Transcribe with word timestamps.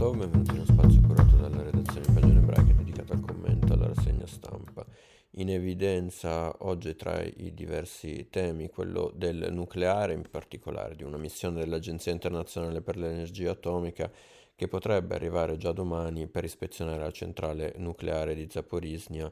Rostov, 0.00 0.16
benvenuti 0.16 0.50
in 0.52 0.56
uno 0.56 0.64
spazio 0.64 1.00
curato 1.02 1.36
dalla 1.36 1.62
redazione 1.62 2.06
di 2.06 2.12
Pagine 2.14 2.38
Ebraiche 2.38 2.74
dedicato 2.74 3.12
al 3.12 3.20
commento 3.20 3.74
alla 3.74 3.88
rassegna 3.88 4.26
stampa. 4.26 4.86
In 5.32 5.50
evidenza 5.50 6.54
oggi 6.60 6.96
tra 6.96 7.20
i 7.22 7.52
diversi 7.52 8.28
temi 8.30 8.70
quello 8.70 9.12
del 9.14 9.48
nucleare, 9.52 10.14
in 10.14 10.22
particolare 10.30 10.96
di 10.96 11.02
una 11.02 11.18
missione 11.18 11.60
dell'Agenzia 11.60 12.12
internazionale 12.12 12.80
per 12.80 12.96
l'energia 12.96 13.50
atomica 13.50 14.10
che 14.56 14.68
potrebbe 14.68 15.16
arrivare 15.16 15.58
già 15.58 15.72
domani 15.72 16.26
per 16.28 16.44
ispezionare 16.44 17.00
la 17.00 17.10
centrale 17.10 17.74
nucleare 17.76 18.34
di 18.34 18.48
Zaporizhia 18.48 19.30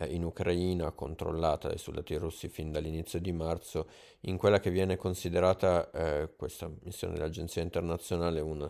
eh, 0.00 0.06
in 0.06 0.24
Ucraina, 0.24 0.90
controllata 0.90 1.68
dai 1.68 1.78
soldati 1.78 2.16
russi 2.16 2.48
fin 2.48 2.72
dall'inizio 2.72 3.20
di 3.20 3.30
marzo, 3.30 3.88
in 4.22 4.36
quella 4.36 4.58
che 4.58 4.70
viene 4.70 4.96
considerata 4.96 5.88
eh, 5.92 6.30
questa 6.34 6.68
missione 6.82 7.14
dell'Agenzia 7.14 7.62
internazionale 7.62 8.40
una 8.40 8.68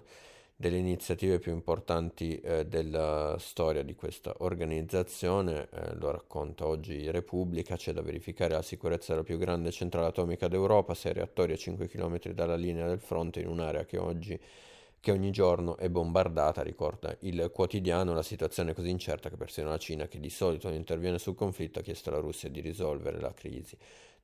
delle 0.61 0.79
iniziative 0.79 1.39
più 1.39 1.53
importanti 1.53 2.35
eh, 2.41 2.67
della 2.67 3.37
storia 3.39 3.85
di 3.85 3.95
questa 3.95 4.35
organizzazione, 4.39 5.69
eh, 5.71 5.95
lo 5.95 6.11
racconta 6.11 6.67
oggi 6.67 7.09
Repubblica, 7.13 7.77
c'è 7.77 7.93
da 7.93 8.03
verificare 8.03 8.55
la 8.55 8.63
sicurezza 8.63 9.13
della 9.13 9.25
più 9.25 9.39
grande 9.39 9.71
centrale 9.71 10.09
atomica 10.09 10.49
d'Europa, 10.49 10.95
sei 10.95 11.13
reattori 11.13 11.53
a 11.53 11.57
5 11.57 11.87
km 11.87 12.33
dalla 12.33 12.57
linea 12.57 12.89
del 12.89 12.99
fronte 12.99 13.39
in 13.39 13.47
un'area 13.47 13.85
che 13.85 13.99
oggi 13.99 14.41
che 15.01 15.13
ogni 15.13 15.31
giorno 15.31 15.77
è 15.77 15.89
bombardata, 15.89 16.63
ricorda 16.63 17.17
il 17.21 17.53
quotidiano, 17.55 18.13
la 18.13 18.25
situazione 18.25 18.73
è 18.73 18.75
così 18.75 18.91
incerta 18.91 19.29
che 19.29 19.37
persino 19.37 19.69
la 19.69 19.79
Cina, 19.79 20.09
che 20.09 20.19
di 20.19 20.29
solito 20.29 20.67
non 20.67 20.77
interviene 20.77 21.21
sul 21.21 21.37
conflitto, 21.37 21.79
ha 21.79 21.83
chiesto 21.83 22.11
alla 22.11 22.19
Russia 22.19 22.49
di 22.49 22.61
risolvere 22.61 23.21
la 23.21 23.33
crisi. 23.33 23.77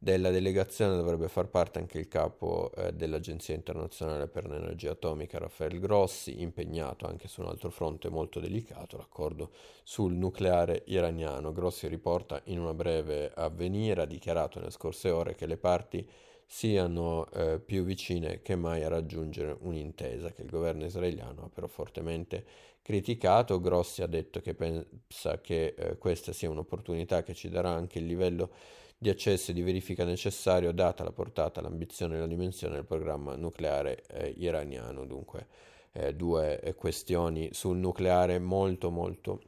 Della 0.04 0.28
delegazione 0.28 0.96
dovrebbe 0.96 1.28
far 1.28 1.48
parte 1.48 1.78
anche 1.78 1.98
il 1.98 2.08
capo 2.08 2.70
eh, 2.76 2.92
dell'Agenzia 2.92 3.54
internazionale 3.54 4.26
per 4.26 4.46
l'energia 4.46 4.90
atomica, 4.90 5.38
Raffaele 5.38 5.78
Grossi, 5.78 6.42
impegnato 6.42 7.06
anche 7.06 7.26
su 7.26 7.40
un 7.40 7.46
altro 7.46 7.70
fronte 7.70 8.10
molto 8.10 8.38
delicato, 8.38 8.98
l'accordo 8.98 9.52
sul 9.82 10.12
nucleare 10.12 10.82
iraniano. 10.88 11.54
Grossi 11.54 11.88
riporta 11.88 12.42
in 12.48 12.60
una 12.60 12.74
breve 12.74 13.32
avvenire, 13.34 14.02
ha 14.02 14.04
dichiarato 14.04 14.58
nelle 14.58 14.72
scorse 14.72 15.08
ore 15.08 15.34
che 15.34 15.46
le 15.46 15.56
parti 15.56 16.06
siano 16.44 17.26
eh, 17.30 17.58
più 17.58 17.82
vicine 17.82 18.42
che 18.42 18.56
mai 18.56 18.84
a 18.84 18.88
raggiungere 18.88 19.56
un'intesa 19.58 20.32
che 20.32 20.42
il 20.42 20.50
governo 20.50 20.84
israeliano 20.84 21.44
ha 21.44 21.48
però 21.48 21.66
fortemente 21.66 22.44
criticato. 22.82 23.58
Grossi 23.58 24.02
ha 24.02 24.06
detto 24.06 24.42
che 24.42 24.52
pensa 24.52 25.40
che 25.40 25.74
eh, 25.74 25.96
questa 25.96 26.34
sia 26.34 26.50
un'opportunità 26.50 27.22
che 27.22 27.32
ci 27.32 27.48
darà 27.48 27.70
anche 27.70 28.00
il 28.00 28.04
livello 28.04 28.50
di 28.96 29.08
accesso 29.08 29.50
e 29.50 29.54
di 29.54 29.62
verifica 29.62 30.04
necessario 30.04 30.72
data 30.72 31.04
la 31.04 31.12
portata, 31.12 31.60
l'ambizione 31.60 32.16
e 32.16 32.20
la 32.20 32.26
dimensione 32.26 32.74
del 32.74 32.84
programma 32.84 33.36
nucleare 33.36 34.04
eh, 34.06 34.34
iraniano. 34.36 35.04
Dunque 35.04 35.46
eh, 35.92 36.14
due 36.14 36.60
eh, 36.60 36.74
questioni 36.74 37.50
sul 37.52 37.76
nucleare 37.76 38.38
molto 38.38 38.90
molto 38.90 39.42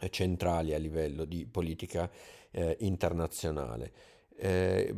eh, 0.00 0.08
centrali 0.10 0.72
a 0.72 0.78
livello 0.78 1.24
di 1.24 1.46
politica 1.46 2.10
internazionale. 2.78 3.92
Eh, 4.36 4.92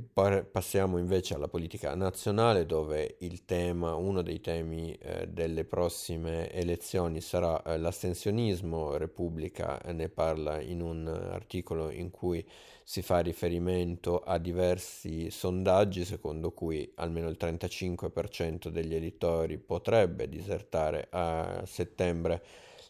passiamo 0.51 0.97
invece 0.97 1.35
alla 1.35 1.47
politica 1.47 1.95
nazionale 1.95 2.65
dove 2.65 3.17
tema, 3.45 3.95
uno 3.95 4.23
dei 4.23 4.41
temi 4.41 4.95
eh, 4.95 5.29
delle 5.29 5.65
prossime 5.65 6.51
elezioni 6.51 7.21
sarà 7.21 7.63
eh, 7.63 7.77
l'astensionismo. 7.77 8.97
Repubblica 8.97 9.81
eh, 9.83 9.93
ne 9.93 10.09
parla 10.09 10.61
in 10.61 10.81
un 10.81 11.07
articolo 11.07 11.91
in 11.91 12.11
cui 12.11 12.45
si 12.83 13.03
fa 13.03 13.19
riferimento 13.19 14.21
a 14.21 14.39
diversi 14.39 15.31
sondaggi 15.31 16.05
secondo 16.05 16.53
cui 16.53 16.91
almeno 16.97 17.29
il 17.29 17.37
35% 17.39 18.69
degli 18.69 18.95
elettori 18.95 19.59
potrebbe 19.59 20.29
disertare 20.29 21.09
a 21.11 21.63
settembre 21.67 22.43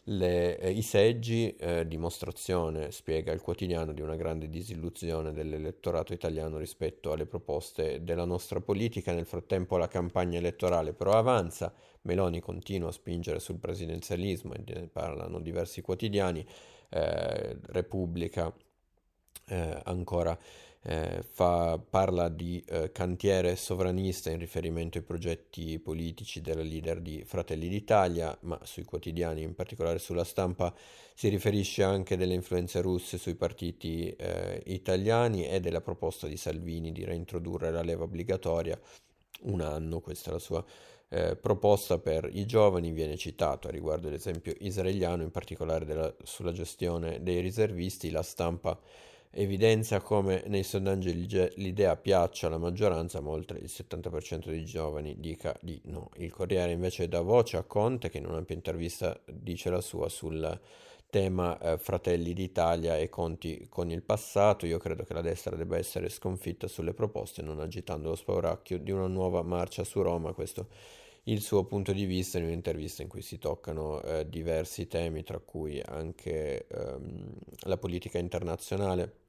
le, 0.09 0.57
eh, 0.59 0.71
I 0.71 0.81
seggi, 0.81 1.53
eh, 1.55 1.85
dimostrazione, 1.85 2.91
spiega 2.91 3.33
il 3.33 3.41
quotidiano, 3.41 3.91
di 3.93 4.01
una 4.01 4.15
grande 4.15 4.49
disillusione 4.49 5.33
dell'elettorato 5.33 6.13
italiano 6.13 6.57
rispetto 6.57 7.11
alle 7.11 7.25
proposte 7.25 8.03
della 8.03 8.25
nostra 8.25 8.61
politica. 8.61 9.11
Nel 9.11 9.25
frattempo 9.25 9.77
la 9.77 9.87
campagna 9.87 10.37
elettorale 10.37 10.93
però 10.93 11.13
avanza, 11.13 11.73
Meloni 12.03 12.39
continua 12.39 12.89
a 12.89 12.93
spingere 12.93 13.39
sul 13.39 13.57
presidenzialismo 13.57 14.53
e 14.53 14.63
ne 14.65 14.87
parlano 14.87 15.41
diversi 15.41 15.81
quotidiani, 15.81 16.45
eh, 16.89 17.57
Repubblica 17.67 18.53
eh, 19.49 19.81
ancora 19.85 20.37
eh, 20.87 21.21
fa, 21.29 21.77
parla 21.77 22.29
di 22.29 22.63
eh, 22.65 22.93
cantiere 22.93 23.57
sovranista 23.57 24.29
in 24.31 24.39
riferimento 24.39 24.97
ai 24.97 25.03
progetti 25.03 25.77
politici 25.79 26.39
della 26.39 26.61
leader 26.61 27.01
di 27.01 27.25
Fratelli 27.25 27.67
d'Italia, 27.67 28.35
ma 28.43 28.57
sui 28.63 28.85
quotidiani, 28.85 29.41
in 29.41 29.53
particolare 29.53 29.99
sulla 29.99 30.23
stampa, 30.23 30.73
si 31.13 31.27
riferisce 31.27 31.83
anche 31.83 32.15
delle 32.15 32.33
influenze 32.33 32.79
russe 32.79 33.17
sui 33.17 33.35
partiti 33.35 34.09
eh, 34.11 34.63
italiani 34.67 35.45
e 35.45 35.59
della 35.59 35.81
proposta 35.81 36.25
di 36.25 36.37
Salvini 36.37 36.93
di 36.93 37.03
reintrodurre 37.03 37.69
la 37.69 37.81
leva 37.81 38.05
obbligatoria 38.05 38.79
un 39.41 39.59
anno, 39.59 39.99
questa 39.99 40.29
è 40.29 40.33
la 40.33 40.39
sua 40.39 40.63
eh, 41.09 41.35
proposta 41.35 41.99
per 41.99 42.29
i 42.31 42.45
giovani, 42.45 42.91
viene 42.91 43.17
citato 43.17 43.67
a 43.67 43.71
riguardo 43.71 44.09
l'esempio 44.09 44.53
israeliano, 44.59 45.21
in 45.23 45.31
particolare 45.31 45.83
della, 45.83 46.15
sulla 46.23 46.53
gestione 46.53 47.21
dei 47.21 47.41
riservisti, 47.41 48.09
la 48.09 48.23
stampa 48.23 48.79
evidenzia 49.37 50.01
come 50.01 50.43
nei 50.47 50.63
sondaggi 50.63 51.13
l'idea 51.55 51.95
piaccia 51.95 52.47
alla 52.47 52.57
maggioranza, 52.57 53.21
ma 53.21 53.29
oltre 53.29 53.59
il 53.59 53.69
70% 53.71 54.47
dei 54.47 54.65
giovani 54.65 55.19
dica 55.19 55.55
di 55.61 55.79
no. 55.85 56.09
Il 56.15 56.31
Corriere 56.31 56.71
invece 56.71 57.07
dà 57.07 57.21
voce 57.21 57.57
a 57.57 57.63
Conte, 57.63 58.09
che 58.09 58.17
in 58.17 58.25
un'ampia 58.25 58.55
intervista 58.55 59.19
dice 59.25 59.69
la 59.69 59.81
sua 59.81 60.09
sul 60.09 60.59
tema 61.09 61.57
eh, 61.59 61.77
Fratelli 61.77 62.33
d'Italia 62.33 62.97
e 62.97 63.09
conti 63.09 63.67
con 63.69 63.91
il 63.91 64.01
passato. 64.01 64.65
Io 64.65 64.79
credo 64.79 65.03
che 65.03 65.13
la 65.13 65.21
destra 65.21 65.55
debba 65.55 65.77
essere 65.77 66.09
sconfitta 66.09 66.67
sulle 66.67 66.93
proposte, 66.93 67.43
non 67.43 67.59
agitando 67.59 68.09
lo 68.09 68.15
spauracchio 68.15 68.79
di 68.79 68.91
una 68.91 69.07
nuova 69.07 69.43
marcia 69.43 69.83
su 69.83 70.01
Roma. 70.01 70.33
Questo 70.33 70.67
il 71.25 71.41
suo 71.41 71.63
punto 71.65 71.91
di 71.91 72.05
vista 72.05 72.39
in 72.39 72.45
un'intervista 72.45 73.03
in 73.03 73.07
cui 73.07 73.21
si 73.21 73.37
toccano 73.37 74.01
eh, 74.01 74.27
diversi 74.27 74.87
temi, 74.87 75.23
tra 75.23 75.37
cui 75.39 75.79
anche 75.85 76.65
ehm, 76.67 77.33
la 77.65 77.77
politica 77.77 78.17
internazionale 78.17 79.25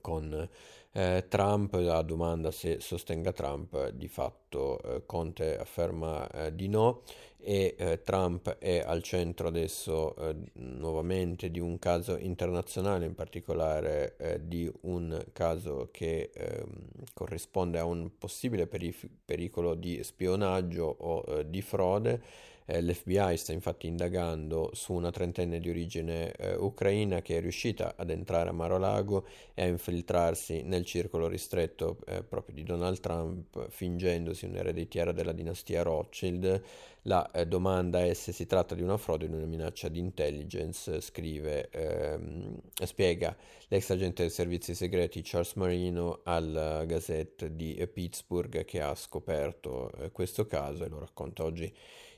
con 0.00 0.48
eh, 0.94 1.24
Trump, 1.28 1.74
la 1.74 2.02
domanda 2.02 2.50
se 2.50 2.80
sostenga 2.80 3.32
Trump, 3.32 3.88
di 3.90 4.08
fatto 4.08 4.80
eh, 4.82 5.06
Conte 5.06 5.58
afferma 5.58 6.28
eh, 6.30 6.54
di 6.54 6.68
no 6.68 7.02
e 7.38 7.74
eh, 7.76 8.02
Trump 8.02 8.58
è 8.58 8.84
al 8.86 9.02
centro 9.02 9.48
adesso 9.48 10.14
eh, 10.16 10.36
nuovamente 10.54 11.50
di 11.50 11.58
un 11.58 11.78
caso 11.78 12.16
internazionale, 12.16 13.06
in 13.06 13.14
particolare 13.14 14.16
eh, 14.18 14.40
di 14.46 14.70
un 14.82 15.24
caso 15.32 15.88
che 15.90 16.30
ehm, 16.32 16.68
corrisponde 17.14 17.78
a 17.78 17.84
un 17.84 18.10
possibile 18.18 18.66
perif- 18.66 19.08
pericolo 19.24 19.74
di 19.74 20.04
spionaggio 20.04 20.84
o 20.84 21.42
di 21.42 21.62
frode 21.62 22.50
L'FBI 22.66 23.36
sta 23.36 23.52
infatti 23.52 23.86
indagando 23.86 24.70
su 24.72 24.92
una 24.92 25.10
trentenne 25.10 25.58
di 25.58 25.68
origine 25.68 26.32
eh, 26.32 26.54
ucraina 26.54 27.20
che 27.20 27.38
è 27.38 27.40
riuscita 27.40 27.94
ad 27.96 28.10
entrare 28.10 28.50
a 28.50 28.52
Mar-a-Lago 28.52 29.26
e 29.54 29.62
a 29.62 29.66
infiltrarsi 29.66 30.62
nel 30.62 30.84
circolo 30.84 31.26
ristretto 31.26 31.98
eh, 32.06 32.22
proprio 32.22 32.54
di 32.54 32.62
Donald 32.62 33.00
Trump, 33.00 33.68
fingendosi 33.70 34.46
un'ereditiera 34.46 35.12
della 35.12 35.32
dinastia 35.32 35.82
Rothschild. 35.82 36.62
La 37.06 37.28
eh, 37.32 37.46
domanda 37.46 38.04
è 38.04 38.14
se 38.14 38.30
si 38.30 38.46
tratta 38.46 38.76
di 38.76 38.82
una 38.82 38.96
frode 38.96 39.24
o 39.24 39.28
di 39.28 39.34
una 39.34 39.46
minaccia 39.46 39.88
di 39.88 39.98
intelligence, 39.98 41.00
scrive, 41.00 41.68
ehm, 41.70 42.60
spiega 42.74 43.36
l'ex 43.68 43.90
agente 43.90 44.22
dei 44.22 44.30
servizi 44.30 44.74
segreti 44.74 45.20
Charles 45.22 45.54
Marino 45.54 46.20
alla 46.22 46.84
Gazette 46.84 47.56
di 47.56 47.84
Pittsburgh 47.92 48.64
che 48.64 48.80
ha 48.80 48.94
scoperto 48.94 49.90
eh, 49.94 50.10
questo 50.12 50.46
caso 50.46 50.84
e 50.84 50.88
lo 50.88 51.00
racconta 51.00 51.42
oggi 51.42 51.72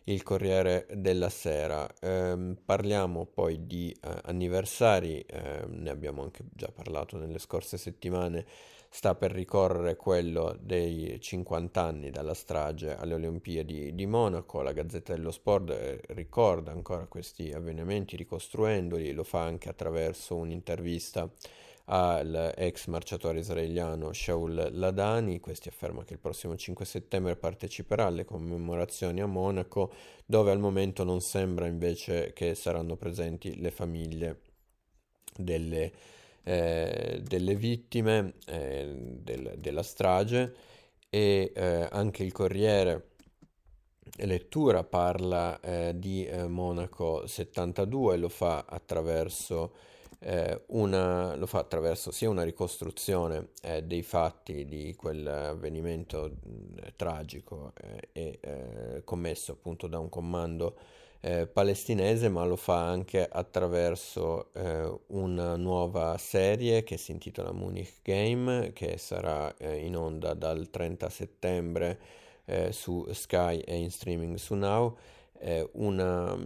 il 0.04 0.22
Corriere 0.22 0.86
della 0.92 1.30
Sera. 1.30 1.88
Eh, 2.00 2.56
parliamo 2.64 3.26
poi 3.26 3.66
di 3.66 3.94
eh, 4.02 4.20
anniversari, 4.24 5.20
eh, 5.20 5.64
ne 5.66 5.90
abbiamo 5.90 6.22
anche 6.22 6.44
già 6.52 6.70
parlato 6.72 7.16
nelle 7.16 7.38
scorse 7.38 7.78
settimane, 7.78 8.44
sta 8.90 9.14
per 9.14 9.32
ricorrere 9.32 9.96
quello 9.96 10.56
dei 10.60 11.18
50 11.20 11.82
anni 11.82 12.10
dalla 12.10 12.34
strage 12.34 12.94
alle 12.94 13.14
Olimpiadi 13.14 13.94
di 13.94 14.06
Monaco, 14.06 14.62
la 14.62 14.72
Gazzetta 14.72 15.14
dello 15.14 15.30
Sport 15.30 15.70
eh, 15.70 16.00
ricorda 16.08 16.70
ancora 16.70 17.06
questi 17.06 17.52
avvenimenti 17.52 18.16
ricostruendoli, 18.16 19.12
lo 19.12 19.24
fa 19.24 19.42
anche 19.42 19.68
attraverso 19.68 20.36
un'intervista 20.36 21.28
all'ex 21.86 22.86
marciatore 22.86 23.40
israeliano 23.40 24.12
Shaul 24.12 24.70
Ladani. 24.72 25.40
Questi 25.40 25.68
afferma 25.68 26.04
che 26.04 26.14
il 26.14 26.18
prossimo 26.18 26.56
5 26.56 26.84
settembre 26.84 27.36
parteciperà 27.36 28.06
alle 28.06 28.24
commemorazioni 28.24 29.20
a 29.20 29.26
Monaco, 29.26 29.92
dove 30.24 30.50
al 30.50 30.58
momento 30.58 31.04
non 31.04 31.20
sembra 31.20 31.66
invece 31.66 32.32
che 32.32 32.54
saranno 32.54 32.96
presenti 32.96 33.60
le 33.60 33.70
famiglie 33.70 34.40
delle, 35.36 35.92
eh, 36.42 37.20
delle 37.22 37.54
vittime 37.56 38.34
eh, 38.46 38.92
del, 38.96 39.54
della 39.58 39.82
strage 39.82 40.54
e 41.10 41.52
eh, 41.54 41.88
anche 41.90 42.22
il 42.22 42.32
Corriere 42.32 43.08
lettura 44.18 44.84
parla 44.84 45.58
eh, 45.60 45.92
di 45.98 46.24
eh, 46.24 46.46
Monaco 46.46 47.26
72, 47.26 48.16
lo 48.16 48.28
fa 48.28 48.64
attraverso 48.68 49.72
eh, 50.20 50.62
una, 50.68 51.34
lo 51.36 51.46
fa 51.46 51.58
attraverso 51.58 52.10
sia 52.10 52.30
una 52.30 52.42
ricostruzione 52.42 53.48
eh, 53.62 53.82
dei 53.82 54.02
fatti 54.02 54.64
di 54.64 54.94
quell'avvenimento 54.96 56.30
mh, 56.42 56.92
tragico 56.96 57.72
eh, 57.80 58.08
e 58.12 58.38
eh, 58.40 59.04
commesso 59.04 59.52
appunto 59.52 59.86
da 59.86 59.98
un 59.98 60.08
comando 60.08 60.76
eh, 61.20 61.46
palestinese, 61.46 62.28
ma 62.28 62.44
lo 62.44 62.56
fa 62.56 62.86
anche 62.86 63.26
attraverso 63.26 64.52
eh, 64.52 65.00
una 65.08 65.56
nuova 65.56 66.16
serie 66.18 66.84
che 66.84 66.96
si 66.98 67.12
intitola 67.12 67.52
Munich 67.52 68.00
Game, 68.02 68.72
che 68.74 68.98
sarà 68.98 69.54
in 69.58 69.96
onda 69.96 70.34
dal 70.34 70.68
30 70.68 71.08
settembre 71.08 71.98
su 72.70 73.06
Sky 73.10 73.60
e 73.60 73.74
in 73.76 73.90
streaming 73.90 74.36
su 74.36 74.54
Now. 74.54 74.98
una 75.72 76.36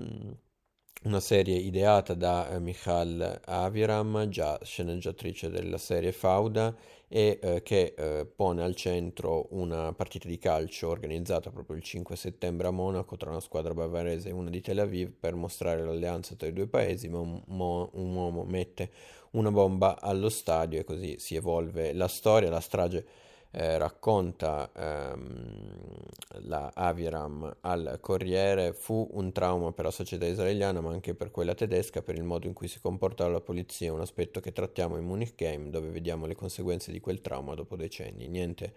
una 1.04 1.20
serie 1.20 1.56
ideata 1.56 2.14
da 2.14 2.50
eh, 2.50 2.58
Michal 2.60 3.40
Aviram, 3.44 4.28
già 4.28 4.58
sceneggiatrice 4.62 5.48
della 5.50 5.78
serie 5.78 6.12
Fauda, 6.12 6.74
e 7.08 7.38
eh, 7.40 7.62
che 7.62 7.94
eh, 7.96 8.26
pone 8.26 8.62
al 8.62 8.74
centro 8.74 9.46
una 9.50 9.92
partita 9.94 10.28
di 10.28 10.38
calcio 10.38 10.88
organizzata 10.88 11.50
proprio 11.50 11.76
il 11.76 11.82
5 11.82 12.16
settembre 12.16 12.66
a 12.66 12.70
Monaco 12.70 13.16
tra 13.16 13.30
una 13.30 13.40
squadra 13.40 13.72
bavarese 13.72 14.28
e 14.28 14.32
una 14.32 14.50
di 14.50 14.60
Tel 14.60 14.80
Aviv 14.80 15.12
per 15.18 15.34
mostrare 15.34 15.82
l'alleanza 15.84 16.34
tra 16.34 16.48
i 16.48 16.52
due 16.52 16.66
paesi, 16.66 17.08
ma 17.08 17.18
un, 17.20 17.42
mo- 17.46 17.90
un 17.94 18.14
uomo 18.14 18.44
mette 18.44 18.90
una 19.30 19.50
bomba 19.50 20.00
allo 20.00 20.28
stadio 20.28 20.80
e 20.80 20.84
così 20.84 21.16
si 21.18 21.34
evolve 21.34 21.92
la 21.92 22.08
storia, 22.08 22.50
la 22.50 22.60
strage 22.60 23.06
eh, 23.50 23.78
racconta 23.78 24.70
ehm, 24.74 26.06
la 26.42 26.70
Aviram 26.74 27.56
al 27.60 27.98
Corriere, 28.00 28.72
fu 28.72 29.08
un 29.12 29.32
trauma 29.32 29.72
per 29.72 29.86
la 29.86 29.90
società 29.90 30.26
israeliana 30.26 30.80
ma 30.80 30.90
anche 30.90 31.14
per 31.14 31.30
quella 31.30 31.54
tedesca 31.54 32.02
per 32.02 32.14
il 32.14 32.24
modo 32.24 32.46
in 32.46 32.52
cui 32.52 32.68
si 32.68 32.80
comportava 32.80 33.30
la 33.30 33.40
polizia, 33.40 33.92
un 33.92 34.00
aspetto 34.00 34.40
che 34.40 34.52
trattiamo 34.52 34.96
in 34.96 35.04
Munich 35.04 35.34
Game 35.34 35.70
dove 35.70 35.88
vediamo 35.88 36.26
le 36.26 36.34
conseguenze 36.34 36.92
di 36.92 37.00
quel 37.00 37.20
trauma 37.20 37.54
dopo 37.54 37.76
decenni, 37.76 38.28
niente 38.28 38.72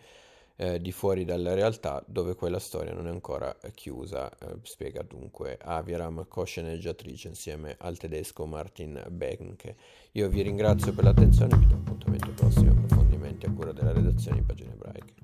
eh, 0.56 0.80
di 0.81 0.92
fuori 0.92 1.25
dalla 1.25 1.53
realtà 1.53 2.03
dove 2.07 2.36
quella 2.36 2.59
storia 2.59 2.94
non 2.94 3.07
è 3.07 3.09
ancora 3.09 3.56
chiusa, 3.74 4.30
eh, 4.30 4.57
spiega 4.63 5.01
dunque 5.01 5.57
Aviram, 5.62 6.27
co-sceneggiatrice 6.27 7.27
insieme 7.27 7.75
al 7.80 7.98
tedesco 7.98 8.45
Martin 8.45 9.03
Benke. 9.09 9.75
Io 10.13 10.30
vi 10.30 10.42
ringrazio 10.42 10.94
per 10.94 11.06
l'attenzione 11.06 11.56
e 11.56 11.57
vi 11.57 11.68
do 11.68 11.75
appuntamento 11.75 12.31
prossimo 12.31 12.71
approfondimenti 12.71 13.45
a 13.45 13.51
cura 13.51 13.71
della 13.71 13.94
redazione 13.94 14.39
in 14.39 14.45
pagine 14.45 14.74
ebraiche. 14.74 15.20